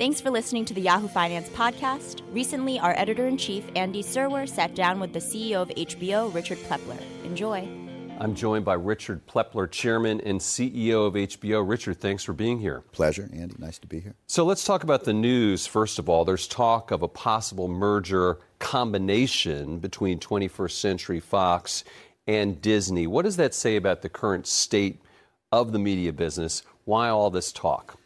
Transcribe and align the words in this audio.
Thanks 0.00 0.18
for 0.18 0.30
listening 0.30 0.64
to 0.64 0.72
the 0.72 0.80
Yahoo 0.80 1.08
Finance 1.08 1.50
podcast. 1.50 2.22
Recently, 2.32 2.78
our 2.78 2.94
editor 2.96 3.26
in 3.26 3.36
chief, 3.36 3.66
Andy 3.76 4.02
Serwer, 4.02 4.48
sat 4.48 4.74
down 4.74 4.98
with 4.98 5.12
the 5.12 5.18
CEO 5.18 5.60
of 5.60 5.68
HBO, 5.68 6.32
Richard 6.32 6.56
Plepler. 6.60 6.96
Enjoy. 7.22 7.68
I'm 8.18 8.34
joined 8.34 8.64
by 8.64 8.72
Richard 8.72 9.26
Plepler, 9.26 9.70
Chairman 9.70 10.22
and 10.22 10.40
CEO 10.40 11.06
of 11.06 11.12
HBO. 11.12 11.68
Richard, 11.68 12.00
thanks 12.00 12.24
for 12.24 12.32
being 12.32 12.58
here. 12.58 12.80
Pleasure, 12.92 13.28
Andy. 13.30 13.54
Nice 13.58 13.78
to 13.80 13.86
be 13.86 14.00
here. 14.00 14.14
So 14.26 14.42
let's 14.46 14.64
talk 14.64 14.84
about 14.84 15.04
the 15.04 15.12
news. 15.12 15.66
First 15.66 15.98
of 15.98 16.08
all, 16.08 16.24
there's 16.24 16.48
talk 16.48 16.90
of 16.90 17.02
a 17.02 17.08
possible 17.08 17.68
merger 17.68 18.38
combination 18.58 19.80
between 19.80 20.18
21st 20.18 20.70
Century 20.80 21.20
Fox 21.20 21.84
and 22.26 22.62
Disney. 22.62 23.06
What 23.06 23.26
does 23.26 23.36
that 23.36 23.52
say 23.52 23.76
about 23.76 24.00
the 24.00 24.08
current 24.08 24.46
state 24.46 25.02
of 25.52 25.72
the 25.72 25.78
media 25.78 26.14
business? 26.14 26.62
Why 26.86 27.10
all 27.10 27.28
this 27.28 27.52
talk? 27.52 27.99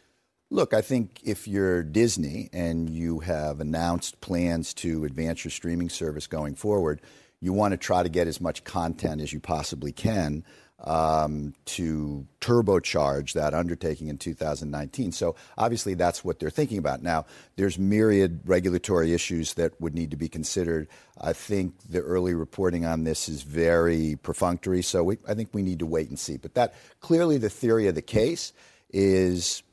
Look, 0.51 0.73
I 0.73 0.81
think 0.81 1.21
if 1.23 1.47
you're 1.47 1.81
Disney 1.81 2.49
and 2.53 2.89
you 2.89 3.19
have 3.19 3.59
announced 3.59 4.21
plans 4.21 4.73
to 4.75 5.03
advance 5.03 5.43
your 5.43 5.51
streaming 5.51 5.89
service 5.89 6.27
going 6.27 6.53
forward, 6.53 7.01
you 7.41 7.51
want 7.51 7.71
to 7.71 7.77
try 7.77 8.03
to 8.03 8.09
get 8.09 8.27
as 8.27 8.39
much 8.39 8.63
content 8.63 9.21
as 9.21 9.33
you 9.33 9.39
possibly 9.39 9.91
can 9.91 10.43
um, 10.83 11.55
to 11.65 12.27
turbocharge 12.41 13.33
that 13.33 13.55
undertaking 13.55 14.07
in 14.07 14.19
2019. 14.19 15.11
So 15.13 15.35
obviously 15.57 15.95
that's 15.95 16.23
what 16.23 16.39
they're 16.39 16.51
thinking 16.51 16.77
about. 16.77 17.01
Now, 17.01 17.25
there's 17.55 17.79
myriad 17.79 18.41
regulatory 18.45 19.13
issues 19.13 19.55
that 19.55 19.79
would 19.81 19.95
need 19.95 20.11
to 20.11 20.17
be 20.17 20.29
considered. 20.29 20.87
I 21.19 21.33
think 21.33 21.73
the 21.89 22.01
early 22.01 22.35
reporting 22.35 22.85
on 22.85 23.03
this 23.03 23.29
is 23.29 23.41
very 23.41 24.17
perfunctory, 24.21 24.83
so 24.83 25.03
we, 25.03 25.17
I 25.27 25.33
think 25.33 25.49
we 25.53 25.63
need 25.63 25.79
to 25.79 25.87
wait 25.87 26.09
and 26.09 26.19
see. 26.19 26.37
But 26.37 26.53
that 26.53 26.75
clearly 26.99 27.39
the 27.39 27.49
theory 27.49 27.87
of 27.87 27.95
the 27.95 28.03
case 28.03 28.53
is 28.91 29.63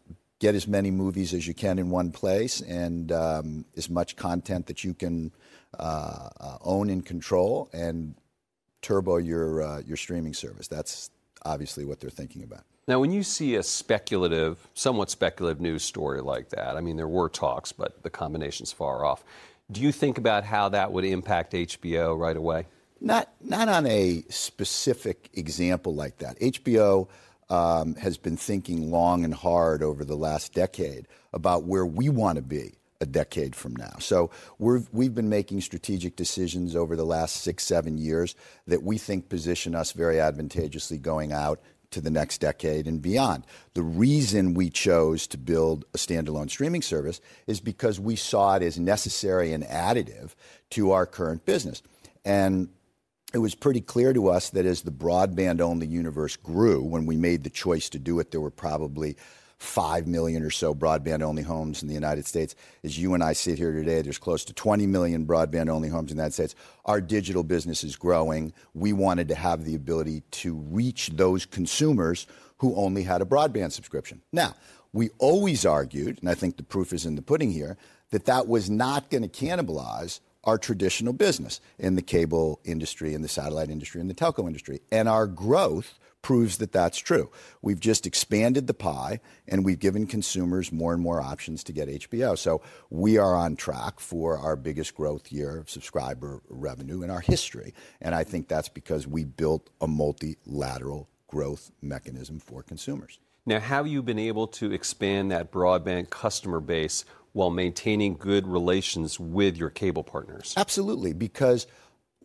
get 0.43 0.57
as 0.57 0.67
many 0.67 0.91
movies 0.91 1.33
as 1.33 1.47
you 1.47 1.55
can 1.55 1.79
in 1.79 1.89
one 1.89 2.11
place 2.11 2.61
and 2.63 3.13
um, 3.13 3.65
as 3.77 3.89
much 3.89 4.17
content 4.17 4.67
that 4.67 4.83
you 4.83 4.93
can 4.93 5.31
uh, 5.79 6.29
uh, 6.41 6.59
own 6.63 6.91
and 6.91 7.07
control 7.07 7.71
and 7.73 8.17
turbo 8.83 9.19
your 9.19 9.63
uh, 9.63 9.81
your 9.87 9.97
streaming 9.97 10.35
service. 10.35 10.67
That's 10.67 11.11
obviously 11.45 11.85
what 11.85 12.01
they're 12.01 12.11
thinking 12.11 12.43
about. 12.43 12.65
Now, 12.89 12.99
when 12.99 13.13
you 13.13 13.23
see 13.23 13.55
a 13.55 13.63
speculative, 13.63 14.59
somewhat 14.75 15.11
speculative 15.11 15.61
news 15.61 15.85
story 15.85 16.21
like 16.21 16.49
that, 16.49 16.77
I 16.77 16.81
mean, 16.81 16.97
there 16.97 17.07
were 17.07 17.29
talks, 17.29 17.71
but 17.71 18.03
the 18.03 18.11
combination's 18.11 18.73
far 18.73 19.05
off. 19.05 19.23
Do 19.71 19.81
you 19.81 19.93
think 19.93 20.19
about 20.19 20.43
how 20.43 20.69
that 20.71 20.91
would 20.91 21.05
impact 21.05 21.53
HBO 21.53 22.19
right 22.19 22.37
away? 22.37 22.67
Not, 23.01 23.33
not 23.41 23.69
on 23.69 23.87
a 23.87 24.25
specific 24.29 25.31
example 25.35 25.95
like 25.95 26.19
that. 26.19 26.41
HBO 26.41 27.09
um, 27.53 27.95
has 27.97 28.17
been 28.17 28.39
thinking 28.39 28.91
long 28.91 29.25
and 29.25 29.35
hard 29.35 29.83
over 29.83 30.07
the 30.07 30.17
last 30.17 30.55
decade 30.55 31.07
about 31.35 31.65
where 31.65 31.85
we 31.85 32.09
want 32.09 32.37
to 32.37 32.43
be 32.43 32.73
a 32.99 33.05
decade 33.05 33.55
from 33.55 33.77
now. 33.77 33.93
So 33.99 34.31
we 34.59 35.05
have 35.05 35.15
been 35.15 35.29
making 35.29 35.61
strategic 35.61 36.17
decisions 36.17 36.75
over 36.75 36.97
the 36.97 37.05
last 37.05 37.43
six, 37.43 37.65
seven 37.65 37.99
years 37.99 38.35
that 38.67 38.83
we 38.83 38.97
think 38.97 39.29
position 39.29 39.75
us 39.75 39.93
very 39.93 40.19
advantageously 40.19 40.97
going 40.97 41.31
out 41.31 41.61
to 41.91 42.01
the 42.01 42.11
next 42.11 42.39
decade 42.39 42.87
and 42.87 43.03
beyond. 43.03 43.45
The 43.75 43.83
reason 43.83 44.55
we 44.55 44.71
chose 44.71 45.27
to 45.27 45.37
build 45.37 45.85
a 45.93 45.99
standalone 45.99 46.49
streaming 46.49 46.81
service 46.81 47.21
is 47.47 47.61
because 47.61 48.01
we 48.01 48.17
saw 48.17 48.55
it 48.55 48.63
as 48.63 48.79
necessary 48.79 49.53
and 49.53 49.63
additive 49.65 50.31
to 50.71 50.93
our 50.93 51.05
current 51.05 51.45
business. 51.45 51.83
And 52.25 52.71
it 53.33 53.39
was 53.39 53.55
pretty 53.55 53.81
clear 53.81 54.13
to 54.13 54.29
us 54.29 54.51
that 54.51 54.67
as 54.67 54.83
the 54.83 54.91
broadband 54.91 55.61
only 55.61 55.87
universe 55.87 56.37
grew, 56.37 56.83
when 56.83 57.07
we 57.07 57.17
made 57.17 57.45
the 57.45 57.51
choice 57.51 57.89
to 57.91 57.99
do 57.99 58.19
it, 58.21 58.31
there 58.31 58.41
were 58.41 58.51
probably 58.51 59.17
5 59.59 60.09
million 60.09 60.43
or 60.43 60.51
so 60.51 60.75
broadband 60.75 61.23
only 61.23 61.43
homes 61.43 61.83
in 61.83 61.89
the 61.89 61.95
United 61.95 62.27
States. 62.27 62.57
As 62.83 62.99
you 62.99 63.15
and 63.15 63.23
I 63.23 63.33
sit 63.33 63.59
here 63.59 63.73
today, 63.73 64.03
there's 64.03 64.19
close 64.19 64.45
to 64.47 64.53
20 64.53 64.87
million 64.87 65.25
broadband 65.25 65.71
only 65.71 65.89
homes 65.89 66.11
in 66.11 66.17
the 66.17 66.21
United 66.21 66.35
States. 66.35 66.55
Our 66.85 67.01
digital 67.01 67.45
business 67.45 67.85
is 67.85 67.95
growing. 67.95 68.53
We 68.75 68.93
wanted 68.93 69.29
to 69.29 69.37
have 69.37 69.65
the 69.65 69.77
ability 69.77 70.25
to 70.33 70.55
reach 70.55 71.11
those 71.15 71.47
consumers 71.47 72.27
who 72.59 72.75
only 72.75 73.05
had 73.05 73.23
a 73.23 73.25
broadband 73.25 73.73
subscription. 73.73 74.21
Now, 74.33 74.57
we 74.93 75.11
always 75.19 75.65
argued, 75.65 76.19
and 76.21 76.29
I 76.29 76.35
think 76.35 76.57
the 76.57 76.65
proof 76.65 76.93
is 76.93 77.07
in 77.07 77.15
the 77.15 77.23
pudding 77.23 77.53
here, 77.53 77.79
that 78.11 78.27
that 78.27 78.47
was 78.47 78.69
not 78.69 79.11
going 79.11 79.23
to 79.23 79.29
cannibalize 79.29 80.21
our 80.45 80.59
traditional 80.59 81.13
business 81.13 81.61
in 81.79 81.95
the 81.95 82.03
cable 82.03 82.61
industry, 82.65 83.15
in 83.15 83.23
the 83.23 83.29
satellite 83.29 83.71
industry, 83.71 84.01
in 84.01 84.09
the 84.09 84.15
telco 84.15 84.47
industry. 84.47 84.81
And 84.91 85.09
our 85.09 85.27
growth 85.27 85.99
proves 86.23 86.59
that 86.59 86.73
that's 86.73 86.99
true. 86.99 87.31
We've 87.61 87.81
just 87.81 88.07
expanded 88.07 88.69
the 88.69 88.75
pie 88.75 89.21
and 89.49 89.65
we've 89.65 89.79
given 89.79 90.07
consumers 90.07 90.73
more 90.73 90.93
and 90.93 91.03
more 91.03 91.21
options 91.21 91.65
to 91.65 91.73
get 91.73 91.89
HBO. 91.89 92.39
So 92.39 92.63
we 92.91 93.19
are 93.19 93.35
on 93.35 93.57
track 93.57 93.99
for 93.99 94.39
our 94.39 94.57
biggest 94.57 94.95
growth 94.95 95.33
year 95.33 95.59
of 95.59 95.69
subscriber 95.69 96.41
revenue 96.49 97.03
in 97.03 97.11
our 97.11 97.21
history. 97.21 97.75
And 98.01 98.15
I 98.15 98.25
think 98.25 98.49
that's 98.49 98.69
because 98.69 99.07
we 99.07 99.25
built 99.25 99.69
a 99.81 99.89
multilateral 99.89 101.09
growth 101.33 101.71
mechanism 101.81 102.39
for 102.39 102.63
consumers. 102.63 103.19
Now, 103.47 103.59
have 103.59 103.87
you 103.87 104.03
been 104.03 104.19
able 104.19 104.47
to 104.49 104.71
expand 104.71 105.31
that 105.31 105.51
broadband 105.51 106.11
customer 106.11 106.61
base 106.61 107.07
while 107.33 107.49
maintaining 107.49 108.15
good 108.17 108.47
relations 108.47 109.19
with 109.19 109.57
your 109.57 109.71
cable 109.71 110.05
partners? 110.05 110.53
Absolutely, 110.59 111.15
because 111.15 111.67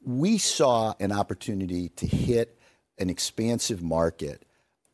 we 0.03 0.37
saw 0.37 0.93
an 0.99 1.13
opportunity 1.13 1.87
to 1.89 2.05
hit 2.05 2.59
an 2.99 3.09
expansive 3.09 3.81
market 3.81 4.43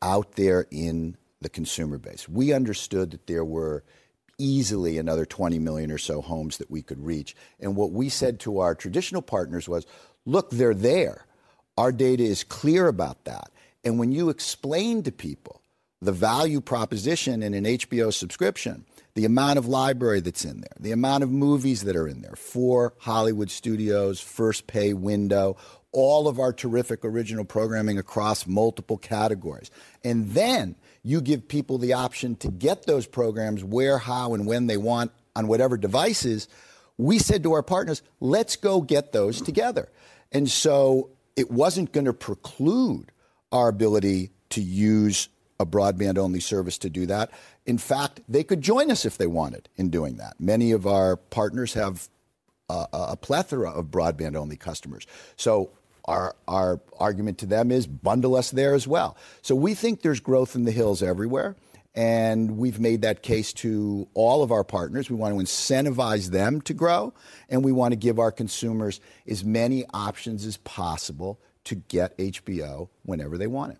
out 0.00 0.36
there 0.36 0.66
in 0.70 1.16
the 1.40 1.48
consumer 1.48 1.98
base. 1.98 2.28
We 2.28 2.52
understood 2.52 3.10
that 3.10 3.26
there 3.26 3.44
were 3.44 3.82
easily 4.38 4.96
another 4.96 5.26
20 5.26 5.58
million 5.58 5.90
or 5.90 5.98
so 5.98 6.22
homes 6.22 6.58
that 6.58 6.70
we 6.70 6.82
could 6.82 7.04
reach. 7.04 7.34
And 7.58 7.74
what 7.74 7.90
we 7.90 8.08
said 8.08 8.38
to 8.40 8.60
our 8.60 8.76
traditional 8.76 9.22
partners 9.22 9.68
was, 9.68 9.86
look, 10.24 10.50
they're 10.50 10.72
there. 10.72 11.26
Our 11.76 11.90
data 11.90 12.22
is 12.22 12.44
clear 12.44 12.86
about 12.86 13.24
that. 13.24 13.50
And 13.84 13.98
when 13.98 14.12
you 14.12 14.30
explain 14.30 15.02
to 15.02 15.12
people 15.12 15.60
the 16.00 16.12
value 16.12 16.60
proposition 16.60 17.42
in 17.42 17.54
an 17.54 17.64
HBO 17.64 18.12
subscription, 18.12 18.84
the 19.14 19.24
amount 19.24 19.58
of 19.58 19.66
library 19.66 20.20
that's 20.20 20.44
in 20.44 20.60
there, 20.60 20.76
the 20.78 20.92
amount 20.92 21.22
of 21.22 21.30
movies 21.30 21.84
that 21.84 21.96
are 21.96 22.08
in 22.08 22.22
there, 22.22 22.36
four 22.36 22.94
Hollywood 22.98 23.50
studios, 23.50 24.20
first 24.20 24.66
pay 24.66 24.92
window, 24.92 25.56
all 25.92 26.26
of 26.26 26.38
our 26.40 26.52
terrific 26.52 27.04
original 27.04 27.44
programming 27.44 27.98
across 27.98 28.46
multiple 28.46 28.98
categories. 28.98 29.70
And 30.02 30.30
then 30.30 30.74
you 31.02 31.20
give 31.20 31.46
people 31.46 31.78
the 31.78 31.92
option 31.92 32.34
to 32.36 32.48
get 32.50 32.86
those 32.86 33.06
programs 33.06 33.62
where, 33.62 33.98
how, 33.98 34.34
and 34.34 34.46
when 34.46 34.66
they 34.66 34.76
want 34.76 35.12
on 35.36 35.46
whatever 35.46 35.76
devices. 35.76 36.48
We 36.98 37.18
said 37.18 37.42
to 37.44 37.52
our 37.52 37.62
partners, 37.62 38.02
let's 38.20 38.56
go 38.56 38.80
get 38.80 39.12
those 39.12 39.40
together. 39.40 39.88
And 40.32 40.50
so 40.50 41.10
it 41.36 41.50
wasn't 41.50 41.92
going 41.92 42.06
to 42.06 42.12
preclude 42.12 43.12
our 43.54 43.68
ability 43.68 44.32
to 44.50 44.60
use 44.60 45.28
a 45.60 45.64
broadband 45.64 46.18
only 46.18 46.40
service 46.40 46.76
to 46.78 46.90
do 46.90 47.06
that. 47.06 47.30
In 47.64 47.78
fact, 47.78 48.20
they 48.28 48.42
could 48.42 48.60
join 48.60 48.90
us 48.90 49.04
if 49.04 49.16
they 49.16 49.28
wanted 49.28 49.68
in 49.76 49.88
doing 49.88 50.16
that. 50.16 50.34
Many 50.40 50.72
of 50.72 50.86
our 50.86 51.16
partners 51.16 51.74
have 51.74 52.08
uh, 52.68 52.86
a, 52.92 52.98
a 53.12 53.16
plethora 53.16 53.70
of 53.70 53.86
broadband 53.86 54.34
only 54.34 54.56
customers. 54.56 55.06
So 55.36 55.70
our, 56.06 56.34
our 56.48 56.80
argument 56.98 57.38
to 57.38 57.46
them 57.46 57.70
is 57.70 57.86
bundle 57.86 58.34
us 58.34 58.50
there 58.50 58.74
as 58.74 58.88
well. 58.88 59.16
So 59.40 59.54
we 59.54 59.74
think 59.74 60.02
there's 60.02 60.20
growth 60.20 60.56
in 60.56 60.64
the 60.64 60.72
hills 60.72 61.02
everywhere. 61.02 61.54
And 61.94 62.58
we've 62.58 62.80
made 62.80 63.02
that 63.02 63.22
case 63.22 63.52
to 63.52 64.08
all 64.14 64.42
of 64.42 64.50
our 64.50 64.64
partners. 64.64 65.08
We 65.08 65.14
want 65.14 65.38
to 65.38 65.40
incentivize 65.40 66.30
them 66.30 66.60
to 66.62 66.74
grow, 66.74 67.14
and 67.48 67.62
we 67.62 67.70
want 67.70 67.92
to 67.92 67.96
give 67.96 68.18
our 68.18 68.32
consumers 68.32 69.00
as 69.28 69.44
many 69.44 69.84
options 69.94 70.44
as 70.44 70.56
possible 70.56 71.38
to 71.64 71.76
get 71.76 72.16
HBO 72.18 72.88
whenever 73.04 73.38
they 73.38 73.46
want 73.46 73.72
it. 73.72 73.78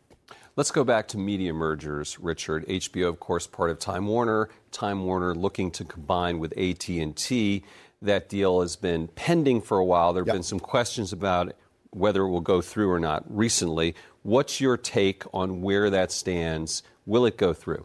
Let's 0.56 0.71
go 0.71 0.84
back 0.84 1.09
to 1.09 1.19
media 1.19 1.53
mergers, 1.53 2.19
Richard. 2.21 2.65
HBO, 2.67 3.09
of 3.09 3.19
course, 3.19 3.47
part 3.47 3.71
of 3.71 3.81
Time 3.81 4.06
Warner. 4.06 4.49
Time 4.71 5.04
Warner 5.04 5.34
looking 5.34 5.71
to 5.72 5.84
combine 5.84 6.39
with 6.39 6.57
AT&T. 6.57 7.65
That 8.01 8.28
deal 8.28 8.60
has 8.60 8.77
been 8.77 9.09
pending 9.09 9.63
for 9.63 9.78
a 9.78 9.84
while. 9.84 10.13
There 10.13 10.22
have 10.22 10.28
yep. 10.28 10.36
been 10.36 10.42
some 10.45 10.60
questions 10.60 11.13
about 11.13 11.54
whether 11.91 12.22
it 12.22 12.28
will 12.28 12.41
go 12.41 12.60
through 12.60 12.91
or 12.91 13.01
not 13.01 13.25
recently. 13.27 13.97
What's 14.22 14.60
your 14.60 14.77
take 14.77 15.25
on 15.34 15.60
where 15.60 15.91
that 15.91 16.13
stands? 16.13 16.83
Will 17.04 17.27
it 17.27 17.36
go 17.36 17.53
through? 17.53 17.84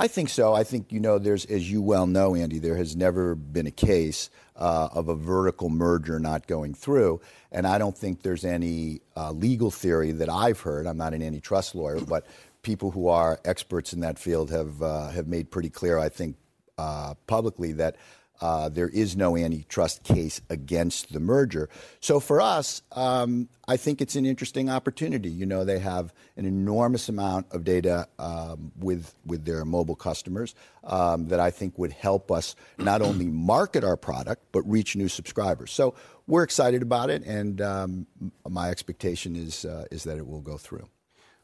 I 0.00 0.08
think 0.08 0.30
so. 0.30 0.54
I 0.54 0.64
think, 0.64 0.92
you 0.92 0.98
know, 0.98 1.18
there's, 1.18 1.44
as 1.44 1.70
you 1.70 1.82
well 1.82 2.06
know, 2.06 2.34
Andy, 2.34 2.58
there 2.58 2.76
has 2.76 2.96
never 2.96 3.34
been 3.34 3.66
a 3.66 3.70
case 3.70 4.30
uh, 4.56 4.88
of 4.94 5.10
a 5.10 5.14
vertical 5.14 5.68
merger 5.68 6.18
not 6.18 6.46
going 6.46 6.72
through. 6.72 7.20
And 7.52 7.66
I 7.66 7.76
don't 7.76 7.94
think 7.94 8.22
there's 8.22 8.46
any 8.46 9.02
uh, 9.14 9.32
legal 9.32 9.70
theory 9.70 10.12
that 10.12 10.30
I've 10.30 10.60
heard. 10.60 10.86
I'm 10.86 10.96
not 10.96 11.12
an 11.12 11.22
antitrust 11.22 11.74
lawyer, 11.74 12.00
but 12.08 12.26
people 12.62 12.92
who 12.92 13.08
are 13.08 13.40
experts 13.44 13.92
in 13.92 14.00
that 14.00 14.18
field 14.18 14.50
have, 14.50 14.82
uh, 14.82 15.10
have 15.10 15.28
made 15.28 15.50
pretty 15.50 15.68
clear, 15.68 15.98
I 15.98 16.08
think, 16.08 16.36
uh, 16.78 17.12
publicly 17.26 17.72
that 17.72 17.96
Uh, 18.40 18.68
there 18.68 18.88
is 18.88 19.16
no 19.16 19.36
antitrust 19.36 20.02
case 20.02 20.40
against 20.48 21.12
the 21.12 21.20
merger. 21.20 21.68
So 22.00 22.20
for 22.20 22.40
us, 22.40 22.82
um, 22.92 23.48
I 23.68 23.76
think 23.76 24.00
it's 24.00 24.16
an 24.16 24.24
interesting 24.24 24.70
opportunity. 24.70 25.28
You 25.28 25.46
know, 25.46 25.64
they 25.64 25.78
have 25.78 26.12
an 26.36 26.46
enormous 26.46 27.08
amount 27.08 27.46
of 27.52 27.64
data 27.64 28.08
um, 28.18 28.72
with 28.78 29.14
with 29.26 29.44
their 29.44 29.64
mobile 29.64 29.94
customers 29.94 30.54
um, 30.84 31.28
that 31.28 31.38
I 31.38 31.50
think 31.50 31.78
would 31.78 31.92
help 31.92 32.32
us 32.32 32.56
not 32.78 33.02
only 33.02 33.26
market 33.28 33.84
our 33.84 33.96
product 33.96 34.42
but 34.52 34.62
reach 34.62 34.96
new 34.96 35.08
subscribers. 35.08 35.70
So 35.70 35.94
we're 36.26 36.42
excited 36.42 36.82
about 36.82 37.10
it, 37.10 37.24
and 37.24 37.60
um, 37.60 38.06
my 38.48 38.70
expectation 38.70 39.36
is 39.36 39.64
uh, 39.64 39.84
is 39.90 40.04
that 40.04 40.16
it 40.16 40.26
will 40.26 40.40
go 40.40 40.56
through. 40.56 40.88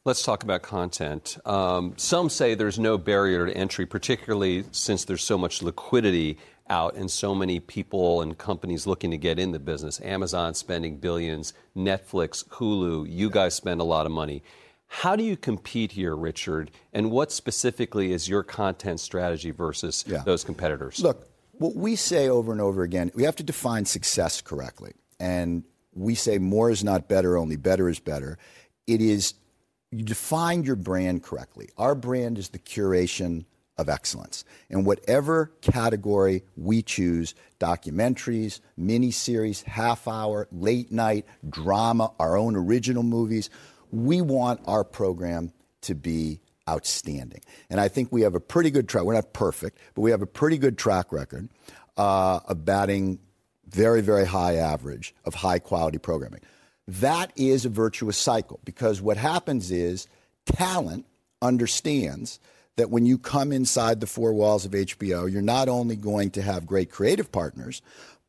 Let's 0.06 0.22
talk 0.22 0.44
about 0.44 0.62
content. 0.62 1.36
Um, 1.44 1.94
some 1.96 2.30
say 2.30 2.54
there's 2.54 2.78
no 2.78 2.96
barrier 2.96 3.46
to 3.46 3.56
entry, 3.56 3.86
particularly 3.86 4.64
since 4.70 5.04
there's 5.04 5.24
so 5.24 5.36
much 5.36 5.62
liquidity 5.62 6.38
out 6.68 6.94
and 6.94 7.10
so 7.10 7.34
many 7.34 7.60
people 7.60 8.22
and 8.22 8.36
companies 8.36 8.86
looking 8.86 9.10
to 9.10 9.18
get 9.18 9.38
in 9.38 9.52
the 9.52 9.58
business. 9.58 10.00
Amazon 10.00 10.54
spending 10.54 10.98
billions, 10.98 11.52
Netflix, 11.76 12.46
Hulu, 12.48 13.06
you 13.08 13.30
guys 13.30 13.54
spend 13.54 13.80
a 13.80 13.84
lot 13.84 14.06
of 14.06 14.12
money. 14.12 14.42
How 14.88 15.16
do 15.16 15.24
you 15.24 15.36
compete 15.36 15.92
here, 15.92 16.14
Richard? 16.14 16.70
And 16.92 17.10
what 17.10 17.32
specifically 17.32 18.12
is 18.12 18.28
your 18.28 18.42
content 18.42 19.00
strategy 19.00 19.50
versus 19.50 20.04
yeah. 20.06 20.22
those 20.24 20.44
competitors? 20.44 21.00
Look, 21.00 21.28
what 21.52 21.74
we 21.74 21.96
say 21.96 22.28
over 22.28 22.52
and 22.52 22.60
over 22.60 22.82
again, 22.82 23.10
we 23.14 23.24
have 23.24 23.36
to 23.36 23.42
define 23.42 23.84
success 23.84 24.40
correctly. 24.40 24.92
And 25.18 25.64
we 25.94 26.14
say 26.14 26.38
more 26.38 26.70
is 26.70 26.84
not 26.84 27.08
better, 27.08 27.36
only 27.36 27.56
better 27.56 27.88
is 27.88 27.98
better. 27.98 28.38
It 28.86 29.00
is 29.00 29.34
you 29.90 30.02
define 30.02 30.64
your 30.64 30.76
brand 30.76 31.22
correctly. 31.22 31.70
Our 31.78 31.94
brand 31.94 32.38
is 32.38 32.50
the 32.50 32.58
curation 32.58 33.44
of 33.78 33.88
excellence. 33.88 34.44
In 34.70 34.84
whatever 34.84 35.52
category 35.60 36.44
we 36.56 36.82
choose 36.82 37.34
documentaries, 37.60 38.60
miniseries, 38.78 39.62
half 39.64 40.08
hour, 40.08 40.48
late 40.50 40.90
night, 40.90 41.26
drama, 41.48 42.12
our 42.18 42.36
own 42.36 42.56
original 42.56 43.02
movies 43.02 43.50
we 43.92 44.20
want 44.20 44.60
our 44.66 44.84
program 44.84 45.52
to 45.82 45.94
be 45.94 46.40
outstanding. 46.68 47.40
And 47.70 47.80
I 47.80 47.88
think 47.88 48.10
we 48.10 48.22
have 48.22 48.34
a 48.34 48.40
pretty 48.40 48.70
good 48.70 48.88
track. 48.88 49.04
We're 49.04 49.14
not 49.14 49.32
perfect, 49.32 49.78
but 49.94 50.02
we 50.02 50.10
have 50.10 50.22
a 50.22 50.26
pretty 50.26 50.58
good 50.58 50.76
track 50.76 51.12
record 51.12 51.48
uh, 51.96 52.40
of 52.46 52.64
batting 52.64 53.20
very, 53.68 54.00
very 54.00 54.26
high 54.26 54.56
average 54.56 55.14
of 55.24 55.34
high 55.34 55.58
quality 55.58 55.98
programming. 55.98 56.40
That 56.88 57.32
is 57.36 57.64
a 57.64 57.68
virtuous 57.68 58.16
cycle 58.16 58.60
because 58.64 59.00
what 59.00 59.16
happens 59.16 59.70
is 59.70 60.06
talent 60.44 61.06
understands 61.42 62.38
that 62.76 62.90
when 62.90 63.06
you 63.06 63.18
come 63.18 63.52
inside 63.52 64.00
the 64.00 64.06
four 64.06 64.32
walls 64.32 64.64
of 64.64 64.72
HBO, 64.72 65.30
you're 65.30 65.42
not 65.42 65.68
only 65.68 65.96
going 65.96 66.30
to 66.32 66.42
have 66.42 66.66
great 66.66 66.90
creative 66.90 67.32
partners, 67.32 67.82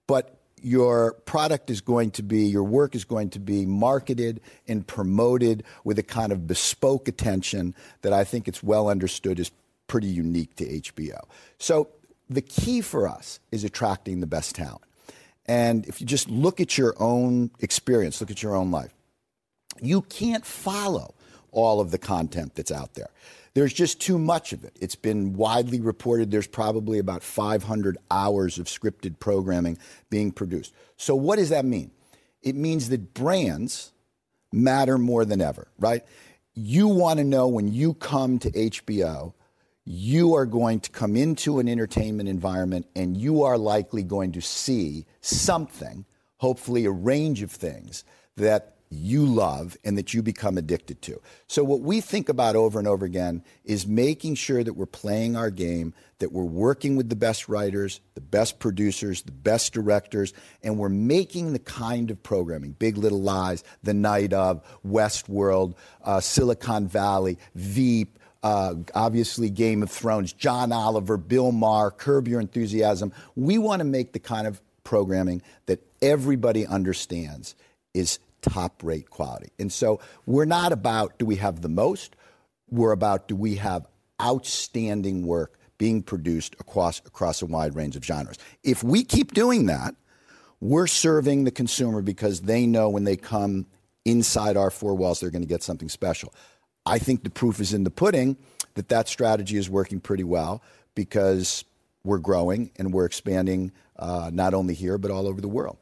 but 0.08 0.38
your 0.62 1.14
product 1.26 1.70
is 1.70 1.82
going 1.82 2.12
to 2.12 2.24
be, 2.24 2.46
your 2.46 2.64
work 2.64 2.96
is 2.96 3.06
going 3.06 3.30
to 3.30 3.40
be 3.40 3.66
marketed 3.66 4.42
and 4.68 4.88
promoted 4.88 5.64
with 5.84 6.00
a 6.00 6.04
kind 6.04 6.32
of 6.32 6.48
bespoke 6.48 7.08
attention 7.08 7.76
that 8.02 8.14
I 8.14 8.24
think 8.24 8.48
it's 8.48 8.64
well 8.64 8.90
understood 8.90 9.40
is 9.40 9.52
pretty 9.88 10.08
unique 10.08 10.56
to 10.56 10.66
HBO. 10.66 11.20
So 11.60 11.90
the 12.30 12.42
key 12.42 12.82
for 12.82 13.08
us 13.08 13.40
is 13.52 13.64
attracting 13.64 14.20
the 14.20 14.28
best 14.28 14.56
talent. 14.56 14.82
And 15.46 15.86
if 15.86 16.02
you 16.02 16.08
just 16.08 16.30
look 16.30 16.60
at 16.60 16.78
your 16.78 16.96
own 17.00 17.52
experience, 17.60 18.20
look 18.20 18.32
at 18.32 18.44
your 18.44 18.56
own 18.56 18.72
life, 18.72 18.94
you 19.82 20.02
can't 20.02 20.46
follow 20.46 21.14
all 21.52 21.80
of 21.80 21.92
the 21.92 21.98
content 21.98 22.56
that's 22.56 22.72
out 22.72 22.96
there. 22.96 23.10
There's 23.58 23.74
just 23.74 24.00
too 24.00 24.20
much 24.20 24.54
of 24.54 24.64
it. 24.64 24.78
It's 24.80 24.94
been 24.94 25.34
widely 25.34 25.80
reported 25.80 26.30
there's 26.30 26.46
probably 26.46 27.00
about 27.00 27.24
500 27.24 27.98
hours 28.12 28.60
of 28.60 28.68
scripted 28.68 29.18
programming 29.18 29.80
being 30.12 30.32
produced. 30.32 30.76
So, 30.96 31.16
what 31.16 31.38
does 31.38 31.50
that 31.50 31.66
mean? 31.66 31.90
It 32.44 32.56
means 32.56 32.90
that 32.90 33.16
brands 33.16 33.94
matter 34.52 35.00
more 35.00 35.26
than 35.26 35.42
ever, 35.42 35.70
right? 35.80 36.06
You 36.54 36.88
want 36.88 37.18
to 37.18 37.24
know 37.24 37.48
when 37.48 37.68
you 37.68 37.96
come 37.96 38.38
to 38.38 38.52
HBO, 38.52 39.34
you 39.86 40.36
are 40.36 40.46
going 40.46 40.80
to 40.82 40.92
come 40.92 41.16
into 41.16 41.58
an 41.58 41.68
entertainment 41.68 42.30
environment 42.30 42.86
and 42.96 43.18
you 43.18 43.42
are 43.42 43.58
likely 43.58 44.04
going 44.04 44.34
to 44.34 44.42
see 44.42 45.08
something, 45.22 46.06
hopefully 46.38 46.86
a 46.86 46.92
range 46.92 47.42
of 47.42 47.50
things 47.50 48.04
that 48.36 48.77
you 48.90 49.26
love 49.26 49.78
and 49.84 49.98
that 49.98 50.14
you 50.14 50.22
become 50.22 50.58
addicted 50.58 51.02
to. 51.04 51.22
So, 51.48 51.64
what 51.64 51.82
we 51.82 52.02
think 52.02 52.30
about 52.30 52.56
over 52.56 52.80
and 52.80 52.88
over 52.88 53.06
again 53.06 53.44
is 53.66 53.88
making 53.88 54.36
sure 54.36 54.64
that 54.64 54.74
we're 54.74 54.86
playing 54.86 55.36
our 55.36 55.50
game, 55.50 55.94
that 56.20 56.32
we're 56.32 56.44
working 56.44 56.96
with 56.96 57.10
the 57.10 57.16
best 57.16 57.50
writers, 57.50 58.00
the 58.16 58.22
best 58.22 58.60
producers, 58.60 59.24
the 59.24 59.32
best 59.32 59.74
directors, 59.74 60.34
and 60.64 60.78
we're 60.78 60.90
making 60.90 61.54
the 61.54 61.60
kind 61.60 62.10
of 62.12 62.22
programming 62.24 62.72
Big 62.72 62.98
Little 62.98 63.22
Lies, 63.22 63.64
The 63.84 63.94
Night 63.94 64.34
of, 64.34 64.64
Westworld, 64.86 65.76
uh, 66.04 66.20
Silicon 66.20 66.88
Valley, 66.88 67.38
Veep. 67.56 68.20
Uh, 68.44 68.76
obviously, 68.94 69.50
Game 69.50 69.82
of 69.82 69.92
Thrones, 69.92 70.32
John 70.32 70.72
Oliver, 70.72 71.18
Bill 71.18 71.52
Maher, 71.52 71.90
Curb 71.90 72.28
Your 72.28 72.40
Enthusiasm. 72.40 73.12
We 73.36 73.58
want 73.58 73.80
to 73.80 73.84
make 73.84 74.14
the 74.14 74.20
kind 74.20 74.46
of 74.48 74.62
programming 74.84 75.42
that 75.66 75.84
everybody 76.02 76.66
understands 76.66 77.56
is 77.94 78.20
top 78.50 78.84
rate 78.84 79.10
quality. 79.10 79.52
And 79.60 79.72
so 79.72 80.00
we're 80.26 80.46
not 80.46 80.72
about 80.72 81.18
do 81.20 81.26
we 81.26 81.38
have 81.38 81.62
the 81.62 81.70
most, 81.70 82.16
we're 82.70 82.92
about 82.92 83.28
do 83.28 83.36
we 83.36 83.56
have 83.56 83.88
outstanding 84.22 85.26
work 85.26 85.58
being 85.78 86.02
produced 86.02 86.56
across 86.60 87.00
across 87.00 87.42
a 87.42 87.46
wide 87.46 87.76
range 87.76 87.96
of 87.96 88.04
genres. 88.04 88.38
If 88.64 88.84
we 88.84 89.04
keep 89.04 89.34
doing 89.34 89.68
that, 89.68 89.96
we're 90.60 90.88
serving 90.88 91.44
the 91.44 91.52
consumer 91.52 92.02
because 92.02 92.42
they 92.42 92.66
know 92.66 92.90
when 92.90 93.04
they 93.04 93.16
come 93.16 93.68
inside 94.06 94.58
our 94.58 94.72
four 94.72 94.96
walls 94.96 95.20
they're 95.20 95.30
going 95.30 95.44
to 95.44 95.48
get 95.48 95.64
something 95.64 95.90
special. 95.90 96.34
I 96.86 97.00
think 97.00 97.24
the 97.24 97.30
proof 97.30 97.60
is 97.60 97.74
in 97.74 97.84
the 97.84 97.92
pudding 97.92 98.38
that 98.76 98.90
that 98.90 99.08
strategy 99.08 99.58
is 99.58 99.70
working 99.70 100.00
pretty 100.00 100.24
well 100.24 100.64
because 100.96 101.64
we're 102.04 102.18
growing 102.18 102.72
and 102.78 102.94
we're 102.94 103.06
expanding 103.06 103.72
uh, 103.98 104.32
not 104.34 104.54
only 104.54 104.74
here 104.74 104.98
but 104.98 105.12
all 105.12 105.28
over 105.28 105.42
the 105.42 105.48
world. 105.48 105.78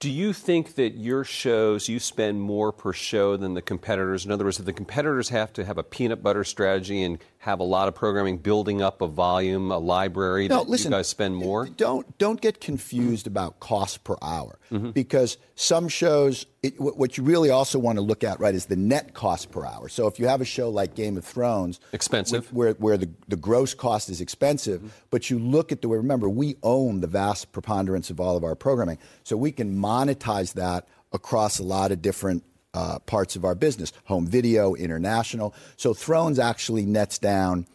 Do 0.00 0.08
you 0.10 0.32
think 0.32 0.76
that 0.76 0.96
your 0.96 1.24
shows, 1.24 1.86
you 1.86 2.00
spend 2.00 2.40
more 2.40 2.72
per 2.72 2.94
show 2.94 3.36
than 3.36 3.52
the 3.52 3.60
competitors? 3.60 4.24
In 4.24 4.32
other 4.32 4.44
words, 4.46 4.58
if 4.58 4.64
the 4.64 4.72
competitors 4.72 5.28
have 5.28 5.52
to 5.52 5.64
have 5.66 5.76
a 5.76 5.82
peanut 5.82 6.22
butter 6.22 6.42
strategy 6.42 7.02
and 7.02 7.18
have 7.40 7.58
a 7.58 7.64
lot 7.64 7.88
of 7.88 7.94
programming 7.94 8.36
building 8.36 8.82
up 8.82 9.00
a 9.00 9.06
volume, 9.06 9.70
a 9.70 9.78
library, 9.78 10.46
no, 10.46 10.60
listen, 10.60 10.92
you 10.92 10.98
guys 10.98 11.08
spend 11.08 11.34
more? 11.34 11.66
Don't, 11.66 12.18
don't 12.18 12.38
get 12.38 12.60
confused 12.60 13.26
about 13.26 13.60
cost 13.60 14.04
per 14.04 14.14
hour 14.20 14.58
mm-hmm. 14.70 14.90
because 14.90 15.38
some 15.54 15.88
shows, 15.88 16.44
it, 16.62 16.78
what 16.78 17.16
you 17.16 17.24
really 17.24 17.48
also 17.48 17.78
want 17.78 17.96
to 17.96 18.02
look 18.02 18.24
at, 18.24 18.38
right, 18.40 18.54
is 18.54 18.66
the 18.66 18.76
net 18.76 19.14
cost 19.14 19.50
per 19.50 19.64
hour. 19.64 19.88
So 19.88 20.06
if 20.06 20.18
you 20.18 20.26
have 20.26 20.42
a 20.42 20.44
show 20.44 20.68
like 20.68 20.94
Game 20.94 21.16
of 21.16 21.24
Thrones, 21.24 21.80
expensive, 21.94 22.52
where, 22.52 22.74
where 22.74 22.98
the, 22.98 23.08
the 23.28 23.36
gross 23.36 23.72
cost 23.72 24.10
is 24.10 24.20
expensive, 24.20 24.80
mm-hmm. 24.80 24.88
but 25.08 25.30
you 25.30 25.38
look 25.38 25.72
at 25.72 25.80
the 25.80 25.88
way, 25.88 25.96
remember, 25.96 26.28
we 26.28 26.56
own 26.62 27.00
the 27.00 27.06
vast 27.06 27.52
preponderance 27.52 28.10
of 28.10 28.20
all 28.20 28.36
of 28.36 28.44
our 28.44 28.54
programming. 28.54 28.98
So 29.22 29.38
we 29.38 29.50
can 29.50 29.74
monetize 29.74 30.52
that 30.54 30.86
across 31.10 31.58
a 31.58 31.64
lot 31.64 31.90
of 31.90 32.02
different 32.02 32.44
uh, 32.74 32.98
parts 33.00 33.36
of 33.36 33.44
our 33.44 33.54
business 33.54 33.92
home 34.04 34.26
video, 34.26 34.74
international. 34.74 35.54
So 35.76 35.94
Thrones 35.94 36.38
actually 36.38 36.86
nets 36.86 37.18
down 37.18 37.66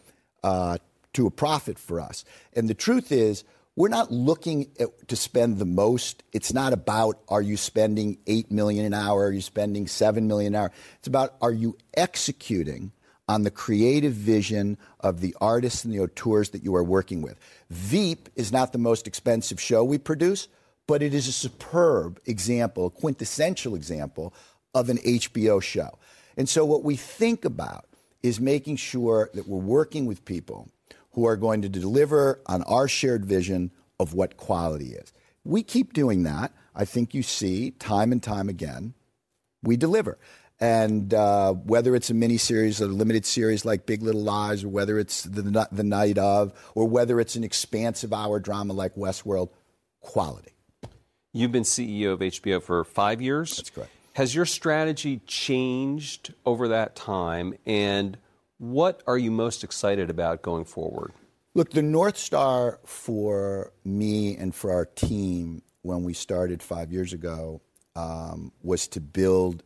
uh, 0.42 0.78
to 1.14 1.26
a 1.26 1.30
profit 1.30 1.78
for 1.78 2.00
us. 2.00 2.24
And 2.54 2.68
the 2.68 2.74
truth 2.74 3.12
is, 3.12 3.44
we're 3.74 3.88
not 3.88 4.10
looking 4.10 4.70
at, 4.80 5.08
to 5.08 5.16
spend 5.16 5.58
the 5.58 5.66
most. 5.66 6.22
It's 6.32 6.52
not 6.52 6.72
about 6.72 7.20
are 7.28 7.42
you 7.42 7.58
spending 7.58 8.18
eight 8.26 8.50
million 8.50 8.86
an 8.86 8.94
hour, 8.94 9.26
are 9.26 9.32
you 9.32 9.42
spending 9.42 9.86
seven 9.86 10.26
million 10.26 10.54
an 10.54 10.62
hour. 10.62 10.72
It's 10.98 11.08
about 11.08 11.34
are 11.42 11.52
you 11.52 11.76
executing 11.94 12.92
on 13.28 13.42
the 13.42 13.50
creative 13.50 14.12
vision 14.12 14.78
of 15.00 15.20
the 15.20 15.36
artists 15.40 15.84
and 15.84 15.92
the 15.92 16.00
auteurs 16.00 16.50
that 16.50 16.62
you 16.62 16.74
are 16.76 16.84
working 16.84 17.22
with. 17.22 17.38
Veep 17.70 18.28
is 18.36 18.52
not 18.52 18.72
the 18.72 18.78
most 18.78 19.06
expensive 19.06 19.60
show 19.60 19.82
we 19.84 19.98
produce, 19.98 20.48
but 20.86 21.02
it 21.02 21.12
is 21.12 21.26
a 21.26 21.32
superb 21.32 22.20
example, 22.24 22.86
a 22.86 22.90
quintessential 22.90 23.74
example 23.74 24.32
of 24.76 24.90
an 24.90 24.98
HBO 24.98 25.60
show. 25.62 25.98
And 26.36 26.48
so 26.48 26.64
what 26.66 26.84
we 26.84 26.96
think 26.96 27.46
about 27.46 27.86
is 28.22 28.38
making 28.38 28.76
sure 28.76 29.30
that 29.32 29.48
we're 29.48 29.58
working 29.58 30.04
with 30.04 30.24
people 30.26 30.68
who 31.12 31.24
are 31.24 31.36
going 31.36 31.62
to 31.62 31.68
deliver 31.68 32.40
on 32.44 32.62
our 32.64 32.86
shared 32.86 33.24
vision 33.24 33.70
of 33.98 34.12
what 34.12 34.36
quality 34.36 34.92
is. 34.92 35.14
We 35.44 35.62
keep 35.62 35.94
doing 35.94 36.24
that. 36.24 36.52
I 36.74 36.84
think 36.84 37.14
you 37.14 37.22
see 37.22 37.70
time 37.70 38.12
and 38.12 38.22
time 38.22 38.50
again, 38.50 38.92
we 39.62 39.78
deliver. 39.78 40.18
And 40.60 41.14
uh, 41.14 41.54
whether 41.54 41.96
it's 41.96 42.10
a 42.10 42.14
mini 42.14 42.36
series, 42.36 42.82
a 42.82 42.86
limited 42.86 43.24
series 43.24 43.64
like 43.64 43.86
Big 43.86 44.02
Little 44.02 44.22
Lies, 44.22 44.62
or 44.62 44.68
whether 44.68 44.98
it's 44.98 45.22
the, 45.22 45.66
the 45.72 45.84
night 45.84 46.18
of, 46.18 46.52
or 46.74 46.86
whether 46.86 47.18
it's 47.18 47.34
an 47.34 47.44
expansive 47.44 48.12
hour 48.12 48.40
drama 48.40 48.74
like 48.74 48.94
Westworld, 48.94 49.48
quality. 50.00 50.52
You've 51.32 51.52
been 51.52 51.64
CEO 51.64 52.12
of 52.12 52.20
HBO 52.20 52.62
for 52.62 52.84
five 52.84 53.22
years. 53.22 53.56
That's 53.56 53.70
correct. 53.70 53.90
Has 54.16 54.34
your 54.34 54.46
strategy 54.46 55.20
changed 55.26 56.32
over 56.46 56.68
that 56.68 56.96
time? 56.96 57.52
And 57.66 58.16
what 58.56 59.02
are 59.06 59.18
you 59.18 59.30
most 59.30 59.62
excited 59.62 60.08
about 60.08 60.40
going 60.40 60.64
forward? 60.64 61.12
Look, 61.52 61.72
the 61.72 61.82
North 61.82 62.16
Star 62.16 62.80
for 62.86 63.74
me 63.84 64.34
and 64.34 64.54
for 64.54 64.72
our 64.72 64.86
team 64.86 65.60
when 65.82 66.02
we 66.02 66.14
started 66.14 66.62
five 66.62 66.90
years 66.94 67.12
ago 67.12 67.60
um, 67.94 68.52
was 68.62 68.88
to 68.88 69.02
build 69.02 69.62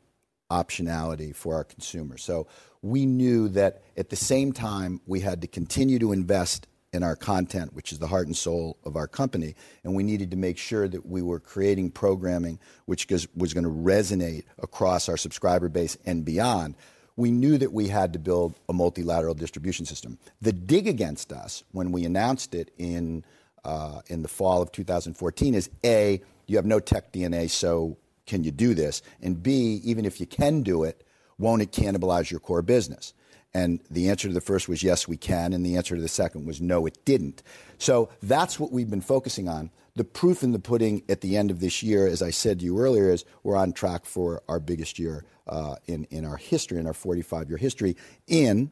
optionality 0.50 1.32
for 1.32 1.54
our 1.54 1.62
consumers. 1.62 2.24
So 2.24 2.48
we 2.82 3.06
knew 3.06 3.50
that 3.50 3.84
at 3.96 4.10
the 4.10 4.16
same 4.16 4.52
time 4.52 5.00
we 5.06 5.20
had 5.20 5.42
to 5.42 5.46
continue 5.46 6.00
to 6.00 6.10
invest 6.10 6.66
in 6.92 7.02
our 7.02 7.16
content, 7.16 7.72
which 7.72 7.92
is 7.92 7.98
the 7.98 8.06
heart 8.06 8.26
and 8.26 8.36
soul 8.36 8.76
of 8.84 8.96
our 8.96 9.06
company, 9.06 9.54
and 9.84 9.94
we 9.94 10.02
needed 10.02 10.30
to 10.30 10.36
make 10.36 10.58
sure 10.58 10.88
that 10.88 11.06
we 11.06 11.22
were 11.22 11.38
creating 11.38 11.90
programming 11.90 12.58
which 12.86 13.06
was 13.36 13.54
going 13.54 13.64
to 13.64 13.70
resonate 13.70 14.44
across 14.58 15.08
our 15.08 15.16
subscriber 15.16 15.68
base 15.68 15.96
and 16.04 16.24
beyond 16.24 16.74
we 17.20 17.30
knew 17.30 17.58
that 17.58 17.72
we 17.72 17.88
had 17.88 18.14
to 18.14 18.18
build 18.18 18.54
a 18.68 18.72
multilateral 18.72 19.34
distribution 19.34 19.84
system. 19.84 20.18
The 20.40 20.52
dig 20.52 20.88
against 20.88 21.32
us 21.32 21.62
when 21.72 21.92
we 21.92 22.04
announced 22.04 22.54
it 22.54 22.72
in, 22.78 23.24
uh, 23.62 24.00
in 24.06 24.22
the 24.22 24.28
fall 24.28 24.62
of 24.62 24.72
2014 24.72 25.54
is 25.54 25.70
A, 25.84 26.22
you 26.46 26.56
have 26.56 26.64
no 26.64 26.80
tech 26.80 27.12
DNA, 27.12 27.50
so 27.50 27.98
can 28.26 28.42
you 28.42 28.50
do 28.50 28.74
this? 28.74 29.02
And 29.20 29.42
B, 29.42 29.80
even 29.84 30.04
if 30.04 30.18
you 30.18 30.26
can 30.26 30.62
do 30.62 30.84
it, 30.84 31.06
won't 31.38 31.62
it 31.62 31.72
cannibalize 31.72 32.30
your 32.30 32.40
core 32.40 32.62
business? 32.62 33.12
And 33.52 33.80
the 33.90 34.10
answer 34.10 34.28
to 34.28 34.34
the 34.34 34.40
first 34.40 34.68
was 34.68 34.82
yes, 34.82 35.08
we 35.08 35.16
can. 35.16 35.52
And 35.52 35.64
the 35.64 35.76
answer 35.76 35.96
to 35.96 36.02
the 36.02 36.08
second 36.08 36.46
was 36.46 36.60
no, 36.60 36.86
it 36.86 37.04
didn't. 37.04 37.42
So 37.78 38.10
that's 38.22 38.60
what 38.60 38.72
we've 38.72 38.90
been 38.90 39.00
focusing 39.00 39.48
on. 39.48 39.70
The 39.96 40.04
proof 40.04 40.42
in 40.42 40.52
the 40.52 40.60
pudding 40.60 41.02
at 41.08 41.20
the 41.20 41.36
end 41.36 41.50
of 41.50 41.60
this 41.60 41.82
year, 41.82 42.06
as 42.06 42.22
I 42.22 42.30
said 42.30 42.60
to 42.60 42.64
you 42.64 42.78
earlier, 42.78 43.10
is 43.10 43.24
we're 43.42 43.56
on 43.56 43.72
track 43.72 44.06
for 44.06 44.42
our 44.48 44.60
biggest 44.60 44.98
year 44.98 45.24
uh, 45.48 45.76
in, 45.86 46.04
in 46.10 46.24
our 46.24 46.36
history, 46.36 46.78
in 46.78 46.86
our 46.86 46.94
45 46.94 47.48
year 47.48 47.58
history, 47.58 47.96
in 48.28 48.70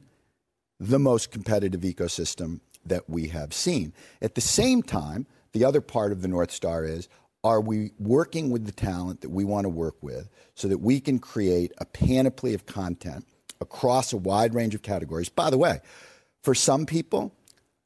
the 0.78 0.98
most 0.98 1.32
competitive 1.32 1.80
ecosystem 1.80 2.60
that 2.86 3.10
we 3.10 3.28
have 3.28 3.52
seen. 3.52 3.92
At 4.22 4.36
the 4.36 4.40
same 4.40 4.82
time, 4.82 5.26
the 5.52 5.64
other 5.64 5.80
part 5.80 6.12
of 6.12 6.22
the 6.22 6.28
North 6.28 6.52
Star 6.52 6.84
is 6.84 7.08
are 7.44 7.60
we 7.60 7.92
working 7.98 8.50
with 8.50 8.64
the 8.64 8.72
talent 8.72 9.20
that 9.20 9.30
we 9.30 9.44
want 9.44 9.64
to 9.64 9.68
work 9.68 9.96
with 10.02 10.28
so 10.54 10.68
that 10.68 10.78
we 10.78 11.00
can 11.00 11.18
create 11.18 11.72
a 11.78 11.84
panoply 11.84 12.54
of 12.54 12.66
content 12.66 13.24
across 13.60 14.12
a 14.12 14.16
wide 14.16 14.54
range 14.54 14.74
of 14.74 14.82
categories? 14.82 15.28
By 15.28 15.50
the 15.50 15.58
way, 15.58 15.80
for 16.42 16.54
some 16.54 16.86
people, 16.86 17.34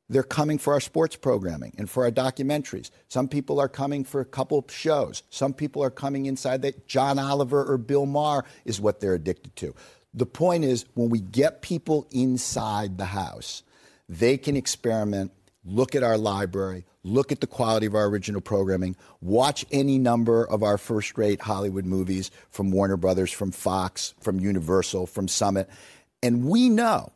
they're 0.08 0.22
coming 0.22 0.58
for 0.58 0.74
our 0.74 0.80
sports 0.80 1.16
programming 1.16 1.74
and 1.78 1.88
for 1.88 2.04
our 2.04 2.10
documentaries. 2.10 2.90
Some 3.08 3.28
people 3.28 3.58
are 3.58 3.68
coming 3.68 4.04
for 4.04 4.20
a 4.20 4.26
couple 4.26 4.64
shows. 4.68 5.22
Some 5.30 5.54
people 5.54 5.82
are 5.82 5.90
coming 5.90 6.26
inside 6.26 6.62
that 6.62 6.86
John 6.86 7.18
Oliver 7.18 7.64
or 7.64 7.78
Bill 7.78 8.04
Maher 8.04 8.44
is 8.64 8.80
what 8.80 9.00
they're 9.00 9.14
addicted 9.14 9.56
to. 9.56 9.74
The 10.12 10.26
point 10.26 10.64
is, 10.64 10.84
when 10.94 11.08
we 11.08 11.20
get 11.20 11.62
people 11.62 12.06
inside 12.10 12.98
the 12.98 13.06
house, 13.06 13.62
they 14.08 14.36
can 14.36 14.56
experiment, 14.56 15.32
look 15.64 15.94
at 15.94 16.02
our 16.02 16.18
library, 16.18 16.84
look 17.04 17.32
at 17.32 17.40
the 17.40 17.46
quality 17.46 17.86
of 17.86 17.94
our 17.94 18.06
original 18.06 18.40
programming, 18.40 18.96
watch 19.20 19.64
any 19.70 19.98
number 19.98 20.44
of 20.44 20.62
our 20.62 20.78
first 20.78 21.16
rate 21.16 21.40
Hollywood 21.40 21.84
movies 21.84 22.30
from 22.50 22.70
Warner 22.70 22.96
Brothers, 22.96 23.30
from 23.30 23.52
Fox, 23.52 24.14
from 24.20 24.40
Universal, 24.40 25.06
from 25.06 25.28
Summit. 25.28 25.68
And 26.22 26.44
we 26.44 26.68
know 26.68 27.12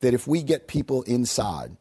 that 0.00 0.14
if 0.14 0.26
we 0.26 0.42
get 0.42 0.68
people 0.68 1.02
inside, 1.02 1.76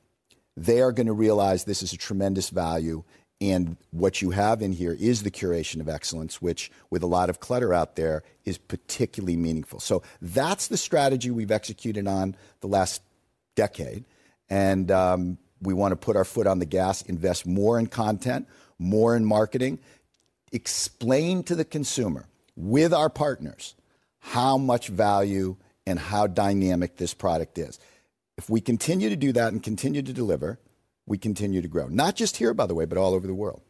they 0.56 0.82
are 0.82 0.92
going 0.92 1.08
to 1.08 1.14
realize 1.14 1.64
this 1.64 1.84
is 1.84 1.94
a 1.94 1.98
tremendous 1.98 2.50
value. 2.50 3.04
And 3.42 3.76
what 3.92 4.22
you 4.22 4.30
have 4.32 4.62
in 4.62 4.72
here 4.72 4.96
is 4.98 5.24
the 5.24 5.32
curation 5.32 5.82
of 5.82 5.90
excellence, 5.90 6.42
which, 6.42 6.72
with 6.90 7.04
a 7.04 7.08
lot 7.08 7.30
of 7.30 7.40
clutter 7.40 7.74
out 7.74 7.96
there, 7.96 8.24
is 8.46 8.58
particularly 8.58 9.36
meaningful. 9.36 9.80
So 9.80 10.04
that's 10.22 10.68
the 10.68 10.78
strategy 10.78 11.32
we've 11.32 11.52
executed 11.52 12.08
on 12.08 12.36
the 12.62 12.68
last 12.68 13.02
decade. 13.56 14.06
And 14.50 14.92
um, 14.92 15.38
we 15.64 15.74
want 15.74 15.92
to 15.92 15.96
put 15.96 16.16
our 16.16 16.26
foot 16.26 16.48
on 16.48 16.60
the 16.60 16.66
gas, 16.66 17.02
invest 17.04 17.46
more 17.46 17.80
in 17.80 17.88
content, 17.88 18.48
more 18.80 19.16
in 19.16 19.26
marketing, 19.26 19.80
explain 20.52 21.44
to 21.44 21.56
the 21.56 21.66
consumer 21.66 22.28
with 22.56 22.94
our 22.94 23.10
partners 23.10 23.76
how 24.20 24.58
much 24.58 24.88
value 24.88 25.56
and 25.86 26.00
how 26.00 26.28
dynamic 26.28 26.98
this 26.98 27.14
product 27.14 27.58
is. 27.58 27.80
If 28.38 28.50
we 28.50 28.62
continue 28.62 29.10
to 29.10 29.16
do 29.16 29.32
that 29.34 29.52
and 29.52 29.62
continue 29.62 30.02
to 30.02 30.14
deliver, 30.14 30.60
we 31.06 31.18
continue 31.18 31.62
to 31.62 31.68
grow. 31.68 31.88
Not 31.88 32.16
just 32.16 32.38
here, 32.38 32.54
by 32.54 32.66
the 32.66 32.76
way, 32.76 32.86
but 32.86 32.98
all 32.98 33.14
over 33.14 33.28
the 33.28 33.34
world. 33.34 33.62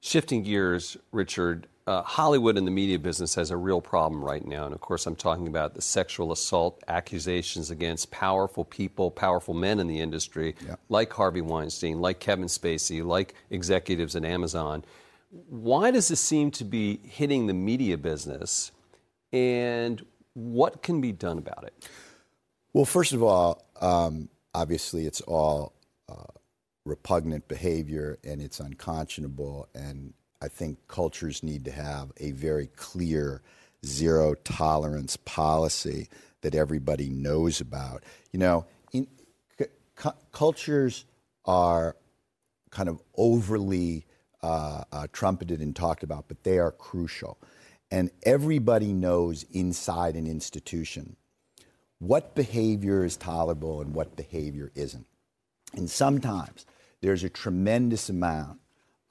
Shifting 0.00 0.42
gears, 0.42 0.96
Richard, 1.12 1.68
uh, 1.86 2.02
Hollywood 2.02 2.56
and 2.56 2.66
the 2.66 2.70
media 2.70 2.98
business 2.98 3.34
has 3.34 3.50
a 3.50 3.56
real 3.56 3.80
problem 3.80 4.24
right 4.24 4.44
now. 4.46 4.64
And 4.64 4.74
of 4.74 4.80
course, 4.80 5.06
I'm 5.06 5.16
talking 5.16 5.48
about 5.48 5.74
the 5.74 5.82
sexual 5.82 6.30
assault 6.30 6.82
accusations 6.88 7.70
against 7.70 8.10
powerful 8.10 8.64
people, 8.64 9.10
powerful 9.10 9.54
men 9.54 9.80
in 9.80 9.88
the 9.88 10.00
industry, 10.00 10.54
yeah. 10.64 10.76
like 10.88 11.12
Harvey 11.12 11.40
Weinstein, 11.40 12.00
like 12.00 12.20
Kevin 12.20 12.46
Spacey, 12.46 13.04
like 13.04 13.34
executives 13.50 14.14
at 14.14 14.24
Amazon. 14.24 14.84
Why 15.48 15.90
does 15.90 16.08
this 16.08 16.20
seem 16.20 16.50
to 16.52 16.64
be 16.64 17.00
hitting 17.04 17.46
the 17.46 17.54
media 17.54 17.98
business? 17.98 18.70
And 19.32 20.04
what 20.34 20.82
can 20.82 21.00
be 21.00 21.12
done 21.12 21.38
about 21.38 21.64
it? 21.64 21.88
Well, 22.72 22.84
first 22.84 23.12
of 23.12 23.22
all, 23.22 23.66
um, 23.80 24.28
obviously 24.54 25.06
it's 25.06 25.20
all 25.22 25.72
uh, 26.08 26.32
repugnant 26.84 27.48
behavior 27.48 28.18
and 28.24 28.40
it's 28.40 28.60
unconscionable. 28.60 29.68
And 29.74 30.14
I 30.42 30.48
think 30.48 30.78
cultures 30.88 31.44
need 31.44 31.64
to 31.66 31.70
have 31.70 32.10
a 32.16 32.32
very 32.32 32.66
clear 32.66 33.42
zero 33.86 34.34
tolerance 34.34 35.16
policy 35.16 36.08
that 36.40 36.56
everybody 36.56 37.08
knows 37.08 37.60
about. 37.60 38.02
You 38.32 38.40
know, 38.40 38.66
in, 38.92 39.06
c- 39.56 40.10
cultures 40.32 41.04
are 41.44 41.96
kind 42.70 42.88
of 42.88 43.00
overly 43.16 44.04
uh, 44.42 44.82
uh, 44.90 45.06
trumpeted 45.12 45.60
and 45.60 45.76
talked 45.76 46.02
about, 46.02 46.26
but 46.26 46.42
they 46.42 46.58
are 46.58 46.72
crucial. 46.72 47.38
And 47.92 48.10
everybody 48.24 48.92
knows 48.92 49.44
inside 49.52 50.16
an 50.16 50.26
institution 50.26 51.14
what 52.00 52.34
behavior 52.34 53.04
is 53.04 53.16
tolerable 53.16 53.80
and 53.80 53.94
what 53.94 54.16
behavior 54.16 54.72
isn't. 54.74 55.06
And 55.74 55.88
sometimes 55.88 56.66
there's 57.00 57.22
a 57.22 57.28
tremendous 57.28 58.08
amount 58.08 58.58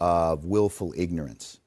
of 0.02 0.46
willful 0.46 0.92
ignorance 0.98 1.60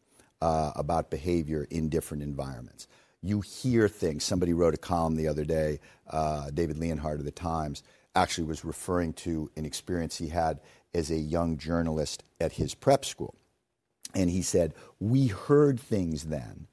uh, 0.43 0.73
about 0.75 1.09
behavior 1.09 1.69
in 1.71 1.88
different 1.88 2.21
environments. 2.21 2.88
You 3.23 3.41
hear 3.41 3.88
things. 3.88 4.25
Somebody 4.25 4.53
wrote 4.53 4.75
a 4.75 4.76
column 4.76 5.14
the 5.14 5.29
other 5.29 5.45
day, 5.45 5.79
uh, 6.11 6.50
David 6.50 6.76
Leonhardt 6.76 7.21
of 7.21 7.25
the 7.25 7.31
Times, 7.31 7.85
actually 8.17 8.45
was 8.45 8.64
referring 8.64 9.12
to 9.12 9.50
an 9.57 9.64
experience 9.64 10.17
he 10.17 10.29
had 10.29 10.59
as 10.93 11.12
a 11.12 11.17
young 11.17 11.57
journalist 11.57 12.25
at 12.41 12.53
his 12.53 12.75
prep 12.75 13.05
school. 13.05 13.37
And 14.14 14.29
he 14.29 14.43
said, 14.43 14.75
We 14.99 15.29
heard 15.29 15.79
things 15.79 16.25
then. 16.25 16.67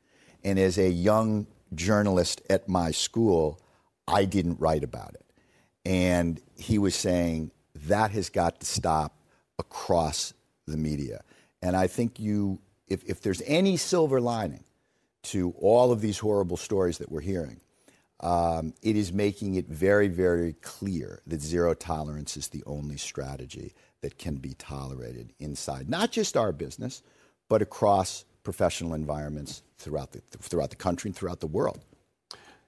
And 0.43 0.57
as 0.57 0.79
a 0.79 0.89
young 0.89 1.45
journalist 1.75 2.41
at 2.49 2.67
my 2.67 2.89
school, 2.89 3.61
I 4.07 4.25
didn't 4.25 4.59
write 4.59 4.83
about 4.83 5.13
it. 5.13 5.25
And 5.85 6.41
he 6.57 6.79
was 6.79 6.95
saying 6.95 7.51
that 7.85 8.09
has 8.11 8.29
got 8.29 8.59
to 8.61 8.65
stop 8.65 9.15
across 9.59 10.33
the 10.65 10.77
media. 10.77 11.23
And 11.61 11.75
I 11.75 11.87
think 11.87 12.19
you, 12.19 12.59
if, 12.87 13.03
if 13.05 13.21
there's 13.21 13.41
any 13.45 13.77
silver 13.77 14.19
lining 14.19 14.63
to 15.23 15.53
all 15.59 15.91
of 15.91 16.01
these 16.01 16.19
horrible 16.19 16.57
stories 16.57 16.97
that 16.97 17.11
we're 17.11 17.21
hearing, 17.21 17.61
um, 18.21 18.73
it 18.81 18.95
is 18.95 19.11
making 19.11 19.55
it 19.55 19.67
very, 19.67 20.07
very 20.07 20.53
clear 20.61 21.21
that 21.27 21.41
zero 21.41 21.73
tolerance 21.73 22.37
is 22.37 22.49
the 22.49 22.63
only 22.65 22.97
strategy 22.97 23.73
that 24.01 24.17
can 24.17 24.35
be 24.35 24.53
tolerated 24.55 25.33
inside 25.39 25.89
not 25.89 26.11
just 26.11 26.37
our 26.37 26.51
business, 26.51 27.01
but 27.49 27.61
across 27.61 28.25
professional 28.43 28.93
environments 28.93 29.63
throughout 29.77 30.11
the, 30.11 30.21
throughout 30.39 30.69
the 30.69 30.75
country 30.75 31.09
and 31.09 31.15
throughout 31.15 31.39
the 31.39 31.47
world. 31.47 31.83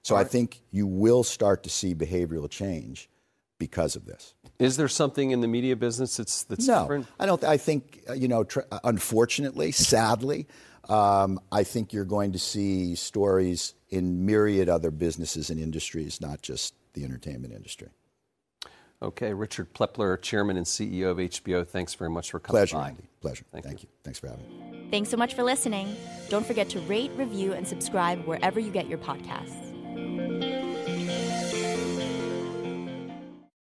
So 0.02 0.16
I 0.16 0.24
think 0.24 0.60
you 0.70 0.86
will 0.86 1.24
start 1.24 1.62
to 1.62 1.70
see 1.70 1.94
behavioral 1.94 2.50
change 2.50 3.08
because 3.58 3.96
of 3.96 4.04
this. 4.06 4.34
Is 4.58 4.76
there 4.76 4.88
something 4.88 5.30
in 5.30 5.40
the 5.40 5.48
media 5.48 5.76
business 5.76 6.16
that's 6.16 6.44
that's 6.44 6.66
no, 6.66 6.82
different? 6.82 7.06
I 7.18 7.26
don't. 7.26 7.42
I 7.44 7.56
think 7.56 8.02
uh, 8.08 8.12
you 8.12 8.28
know. 8.28 8.44
Tr- 8.44 8.60
uh, 8.70 8.78
unfortunately, 8.84 9.72
sadly, 9.72 10.46
um, 10.88 11.40
I 11.50 11.64
think 11.64 11.92
you're 11.92 12.04
going 12.04 12.32
to 12.32 12.38
see 12.38 12.94
stories 12.94 13.74
in 13.90 14.26
myriad 14.26 14.68
other 14.68 14.90
businesses 14.90 15.50
and 15.50 15.58
industries, 15.58 16.20
not 16.20 16.42
just 16.42 16.74
the 16.94 17.04
entertainment 17.04 17.52
industry. 17.52 17.88
Okay, 19.02 19.34
Richard 19.34 19.74
Plepler, 19.74 20.20
Chairman 20.20 20.56
and 20.56 20.64
CEO 20.64 21.10
of 21.10 21.18
HBO. 21.18 21.66
Thanks 21.66 21.94
very 21.94 22.10
much 22.10 22.30
for 22.30 22.40
coming 22.40 22.60
Pleasure, 22.60 22.76
by. 22.76 22.88
Andy. 22.88 23.08
Pleasure. 23.20 23.44
Thank, 23.52 23.64
Thank 23.64 23.82
you. 23.82 23.88
you. 23.90 23.98
Thanks 24.02 24.18
for 24.18 24.28
having 24.28 24.44
me. 24.44 24.88
Thanks 24.90 25.10
so 25.10 25.16
much 25.16 25.34
for 25.34 25.42
listening. 25.42 25.94
Don't 26.28 26.46
forget 26.46 26.68
to 26.70 26.80
rate, 26.80 27.10
review, 27.16 27.52
and 27.52 27.66
subscribe 27.66 28.24
wherever 28.24 28.60
you 28.60 28.70
get 28.70 28.88
your 28.88 28.98
podcasts. 28.98 29.63